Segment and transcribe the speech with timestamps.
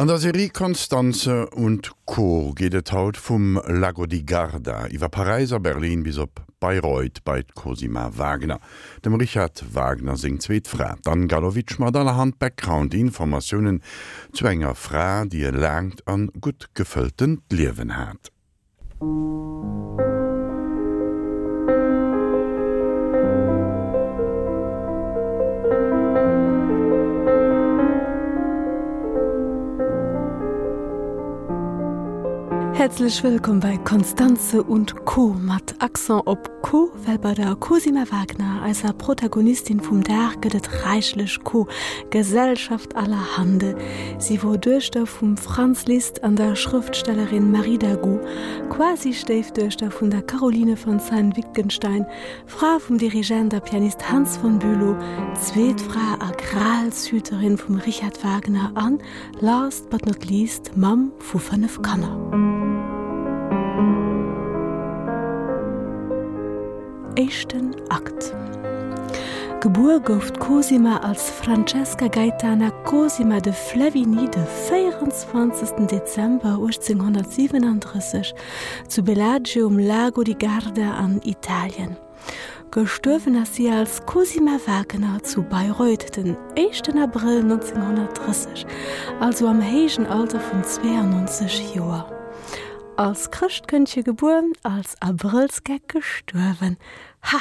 [0.00, 6.02] An der Serie Konstanze und Co gehtt haut vum Lago di Garda, iwwer Pariser Berlin
[6.02, 8.60] bis op Bayreuth bei Cosima Wagner.
[9.04, 13.82] Dem Richard Wagner sing zweet Fra, dann Galowitsch mat aller Hand Backgroundinformationen
[14.32, 18.32] zu enger Fra, die er langt an gut gefüllten Liwen hat.
[32.80, 35.36] Herzlich willkommen bei Konstanze und Co.
[35.38, 36.90] Mat Akcent op Co.
[37.04, 41.68] Well bei der Cosima Wagner als Protagonistin vum Derge det reichlech Co.
[42.08, 43.76] Gesellschaft aller Hande.
[44.16, 48.18] Sie wo durchchte vum Franz Liszt an der Schriftstellerin Marie Dagu,
[48.70, 52.06] quasi steftöchter vun der Caroline von St Wittgenstein,
[52.46, 54.96] Frau vom Dirigent der Pianist Hans von Bülow,
[55.34, 59.02] Zzweetfrau Agralshüterin vom Richard Wagner an,
[59.38, 62.69] last but not least Mam vu 5 Kanner.
[67.16, 68.34] Echten Akt.
[69.60, 75.86] Gebur gouft Cosima als Francesca Gaetana Cosima de Flavini de 24.
[75.86, 78.34] Dezember 1837
[78.88, 81.96] zu Bellagio um Lago di Garda an Italien.
[82.70, 86.96] Gestürfen as sie als Cosima Wagner zu Bayreuth den 1.
[86.96, 88.66] April 1930,
[89.18, 92.19] also am hegen Alter von 92 Joer
[93.00, 96.76] als Christkönche geboren als Aprilsgag gestorven.
[97.22, 97.38] Ha!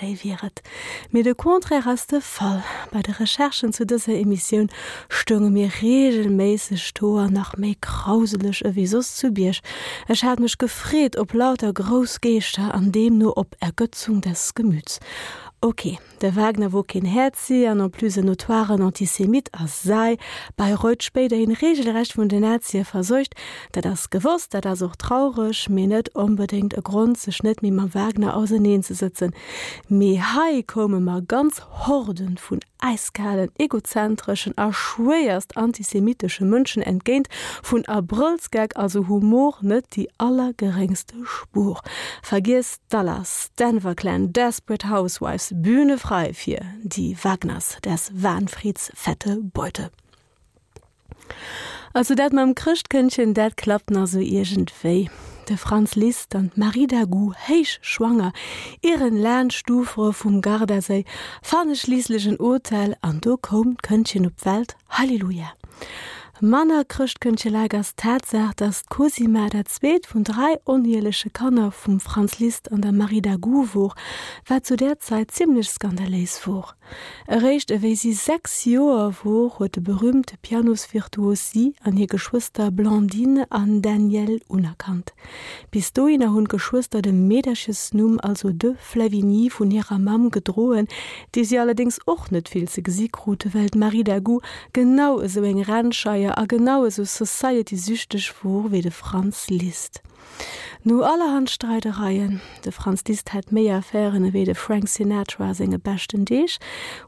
[0.00, 0.62] wiet
[1.10, 4.68] mir de kontraste fall bei der recherchen zu dieser emission
[5.08, 9.60] stunge mir regelmäßig stoer nach me krauselech wiesos zu birsch
[10.08, 15.00] es hat mich gefret ob lauter großgeester an dem nur ob ergötzung des gemüts
[15.60, 20.16] Okay, der Wagner wo kin Herzi an an pluse notoiren Antisemit ass sei,
[20.56, 23.34] bei Reutspéder hin Regelrecht vun den Nazie verseucht,
[23.72, 27.72] dat das gewusst, dat as och traurech mé net unbedingt e Grund ze schnitt mi
[27.72, 29.34] ma Wagner auseneen ze sitzen.
[29.88, 37.28] Me hai komme ma ganz Horden vun eiskalen egozentrischen erschwerst antisemitische München entgehnt
[37.62, 41.80] vun Aprilsgag also Humor net die allergeringste Spur.
[42.22, 49.90] Vergiss Dallas, Denver Clan, Desperate Housewives, Bühne frei fir die Wagners des Wahnfrieds fette Beute.
[51.92, 55.10] Also dat mam Christkönchen dat klappt na so irgentéi.
[55.48, 58.32] de Franz Liszt an Marie Gu héich schwanger,
[58.82, 61.04] Iren Lernstufer vum Gardasei,
[61.42, 65.52] fane schließlichen Urteil an do kom kënnchen op Welt Halleluja.
[66.40, 72.38] Manner krcht kënche Lagers tatsagt, dat Cosima der zweet vun drei onhielsche Kanner vum Franz
[72.38, 73.96] Liszt an der Marie Dagouwoch
[74.46, 76.76] war zu der Zeit ziemlich skandalés vor.
[77.26, 83.82] Errecht ewéi sie sechs Joer woch huet de berühmte Pianosvirtuosie an ihr Geschwister Blandine an
[83.82, 85.14] Daniel unerkannt.
[85.72, 90.86] Bis du in hunn Geschwister dem medesches Numm also de Flavinie vun ihrer Mam gedrohen,
[91.34, 94.40] die sie allerdings och net viel ze Gesieggroute Welt Marie Dagou
[94.72, 100.02] genau eso eng Randscheier a genaue so Society süchtech vor wie de Franz Liszt.
[100.84, 106.58] No allerhand Streitereiien, de Franz Liszt méi méierfäne wie de Frank Sinatra senge bestechten Deech,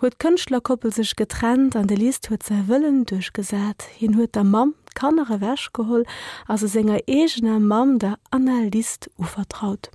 [0.00, 4.74] huet Kënchtlerkoppel sech getrennt an de Liszt huet ze wëllen duchgesat, hin huet der Mam
[4.94, 6.04] kannere wäsch geholl
[6.46, 9.90] as se senger egener Mam der Annalist uvertraut.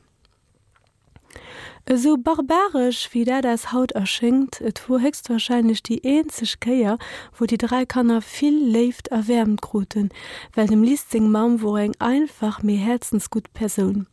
[1.92, 6.98] So barbarisch wie der das Haut erschenkt, et wo hext wahrscheinlich die ähnlich Käier,
[7.38, 10.10] wo die drei kannner viel left erwärmt gruten,
[10.54, 14.08] weil dem Listing Mam wo eng einfach mir herzensgut Person.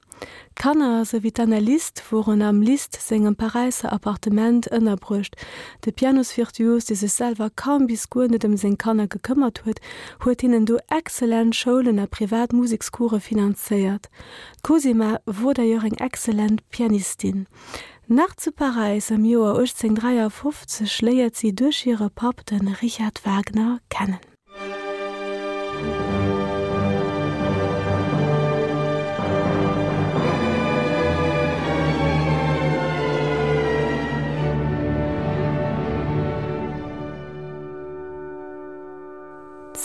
[0.54, 5.36] Kanner se wie an List woen am List segem Parisiser Appartement ënnerbrucht.
[5.84, 9.80] De Pianosvirtuos die se selber kaum bis Gune dem se Kanner gekümmert huet,
[10.24, 14.10] huet ihnen du exzellent Schoen a Privatmusikskure finanzéiert.
[14.62, 17.46] Cosima wurde jo eng exzellent Pianistin.
[18.06, 24.18] Nach zu Paris am Joar 1853 schleiert sie durch ihre Pap den Richard Wagner kennen.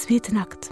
[0.06, 0.69] Zweiten Akt.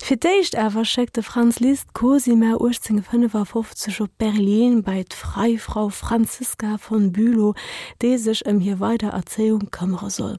[0.00, 7.54] Fidéicht ewer scheckte Franz Liszt Cosima 1855 op Berlin bei d Freifrau Franziska von Bülow,
[8.00, 10.36] dé sech em hier weiter Erzählung kommere soll.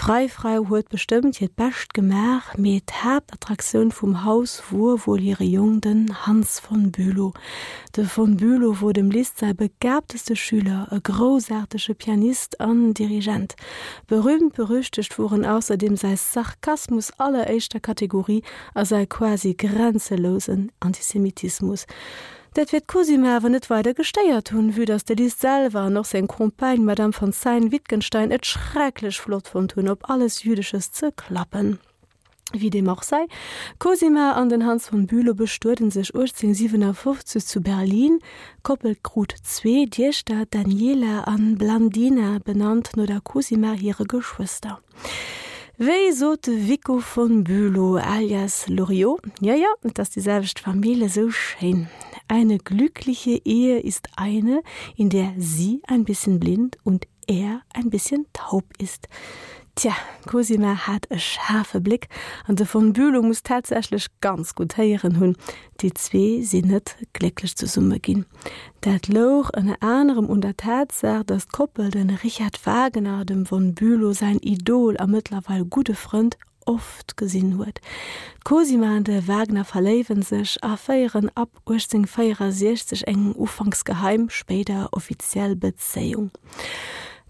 [0.00, 6.26] Frei frei huet bestimmt het bestcht gemach met Hauptattraktion vum Haus wo wohl ihre Jungen
[6.26, 7.34] Hans von Bülow.
[7.92, 13.56] De von Bülow wo dem List sei begabteste Schüler, e großartigsche Pianist an Dirigent.
[14.06, 18.42] Berühmt berüchtecht fuhren außerdem sei Sarkasmus aller echtter Kategorie
[18.72, 21.86] als sei quasi grenzelosen Antisemitismus.
[22.54, 26.84] Dat wird Cosima net weiter gesteiert hun wie das der Li selber noch sein Kompagne
[26.84, 31.78] Madame von Sein Wittgenstein et schrecklich flott von tun ob alles jüdisches zu klappen.
[32.52, 33.26] Wie dem auch sei,
[33.78, 38.18] Cosima an den Hans von Bülow bestürden sich 1857 zu Berlin,
[38.64, 44.80] Koppelgrut 2 Dirstadt Daniela an Blandina benannt nur der Cosima ihre Geschwister.
[45.78, 49.22] Wéi sote Vico von Bülow alias Loriot?
[49.40, 51.88] Ja ja, dats dieselcht Familie so schein.
[52.30, 54.62] Eine glückliche Ehe ist eine,
[54.96, 59.08] in der sie ein bisschen blind und er ein bisschen taub ist.
[59.74, 59.96] Tja,
[60.26, 62.08] Cosima hat e scharfe Blick
[62.46, 65.36] an de von Bülow muss tatsächlich ganz gut heieren hunn,
[65.80, 68.26] die zwee sinnet glücklich zu summe gin.
[68.82, 74.12] Dat loch en anderem unter Tat sagt, dass Koppel den Richard Wagner dem von Bülow
[74.12, 75.22] sein Idol amwe
[75.68, 76.38] gute Freund
[76.70, 77.80] oft gesinn huet.
[78.44, 86.30] Cosima de Wagner verlewen sech a feieren ab 1860 engen Ufangsgeheim später offiziell Bezeung.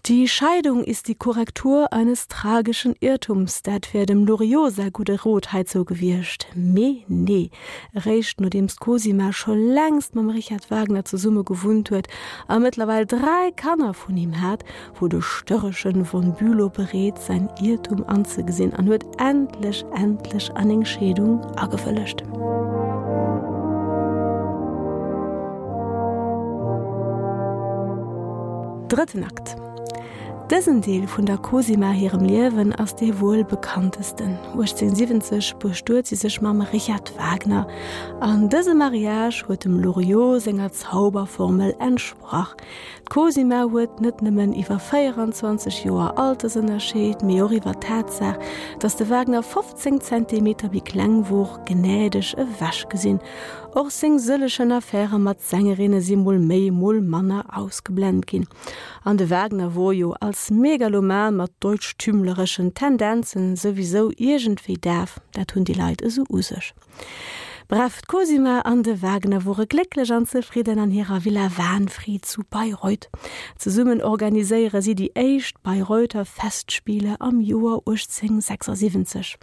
[0.07, 5.69] Die Scheidung ist die Korrektur eines tragischen Irrtums, dat fir dem Loriot sei gute Rotheit
[5.69, 6.47] so gewircht.
[6.55, 7.51] Me nee,
[7.93, 12.07] recht nur dem Cosima schon längst mam Richard Wagner zur Summe gewunt huet,
[12.47, 14.65] a mittlerweile drei Kanner von ihm hat,
[14.99, 20.83] wo du störreschen von Bülow berät sein Irrtum anzugesinn an huet endlich endlich an den
[20.83, 22.23] Schädung agefüllecht.
[28.89, 29.55] Dritten Akt.
[30.51, 34.37] Dëssen Deel vun der Cosima hirem Liewen ass de wohl bekanntesten.
[34.53, 37.65] Uch 1870 bestuer sie sech Mam Richard Wagner.
[38.19, 42.51] An dëse Mariage huet dem Loriot senger Zauberformel entsproch.
[43.07, 48.35] Cosima huet net nëmmen iwwer 24 Joer Altersënner scheet méiwwer Tatsach,
[48.83, 53.23] dats de Wagner 15 cm wie Kklenwuch genädech e wäsch gesinn
[53.73, 58.47] och seng sëllechen Affäre mat Sängerinne si méi Molll Manner ausgeblent ginn.
[59.03, 65.63] An de Wägner wo jo als megaloman mat deutschtümlerechen Tendenzen sowieso irgentfir derf, dat hunn
[65.63, 66.73] die Leiit eso usech.
[67.69, 73.09] Breft Cosima an de Wagner wore glilech an zefrieden an hireer Villa Wanfried zu Bayreuth.
[73.57, 79.37] Ze summen organiiséiere sie die Eicht Bayreuther Festspiele am Joer 1876.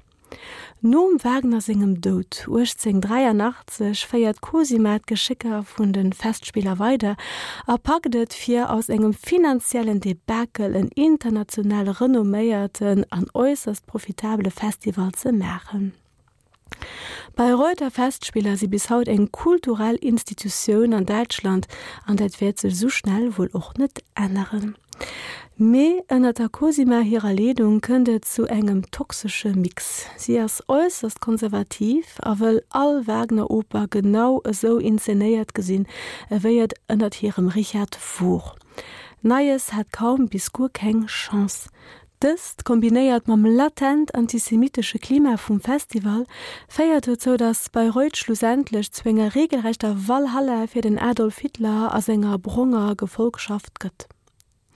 [0.80, 7.16] Nom Wagner singem Dot, Urzing 83 feiert Cosimat Geschicker vun den Festspieler weiter,
[7.66, 15.94] erpacktet fir aus engem finanziellen Debakel en international renomméierten an äußerst profitable Festival ze mechen.
[17.34, 21.66] Bei Reuter Festspieler sie bis haut eng kulturell Institutionioun an Deutschland
[22.06, 24.76] an dat werd se so schnell wohl och net ändern.
[25.60, 30.06] Me ënner der Cosima hireer Ledung kënnet zu engem toxsche Mix.
[30.16, 35.88] Sie ass äußerst konservativ, awel all Wagner Oper genau eso inzenéiert gesinn,
[36.30, 38.54] ewéiert ënnert hirem Richard vor.
[39.22, 41.70] Neies hat kaum bis gur keng Chance.
[42.22, 46.26] Dst kombinéiert mam latent antisemitische Klima vum Festival,
[46.68, 52.38] feiert zo dats bei Reut schlussendlech zwnger regelrechter Wallhalle fir den Adolf Hitler as enger
[52.38, 54.06] Brunger Gefolgschaft gëtt.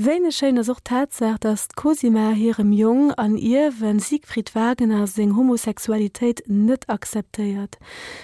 [0.00, 6.44] Wéine Scheine soch tatsach, dass Cosima hirem Jung an ihr wenn Siegfried Wagner seg Homosexualität
[6.46, 7.78] net akzeteiert.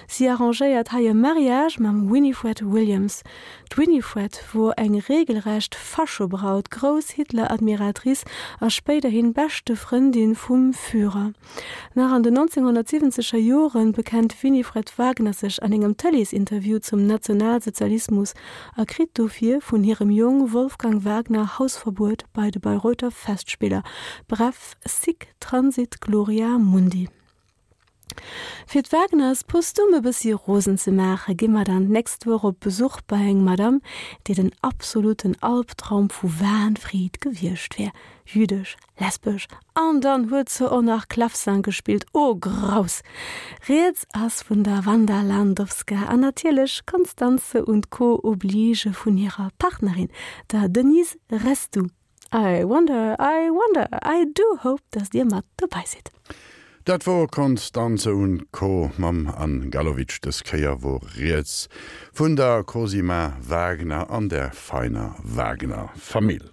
[0.06, 3.24] Sie arrangeiert haie Mariage mam Winifred Williams.
[3.74, 8.24] Winifred wo eng regelrecht Faschobraut Groß Hitler Admiratrice
[8.60, 11.32] a späterhin beste Freundin vum Führer.
[11.96, 18.34] Nach an den 1970er Joren bekennt Winifred Wagner sich an engem Tellisinterview zum Nationalsozialismus
[18.76, 23.82] akrit dofir vun hirem Jung Wolfgang Wagner haut Hausverbot bei de Bayreuther Festspieler
[24.28, 27.08] Bref Sig Transit Gloria Mundi.
[28.66, 33.42] Fi Wagners postume bis sie Rosen ze mache gimmer dann näst wo op Besuch beihäng
[33.44, 33.80] Madame,
[34.26, 37.92] die den absoluten Albtraum vu Wahnfried gewircht wär,
[38.24, 43.02] jüdisch, lesbisch, an dann huet ze on nach Klaffsang gespielt o oh, graus.
[43.68, 50.08] Reets ass vun der Wanderlandowska antilech Konstanze und Co oblige vun ihrer Partnerin,
[50.48, 51.88] da Denise rest du.
[52.32, 55.98] I wonder, I wonder, I do hope, dass dir mat dabei se.
[56.84, 61.68] Dat wo Konstanze un Co mam an Galowitsch des Keier wo Reets
[62.12, 66.50] vun der Cosima Wagner an der feiner Wagner Familie.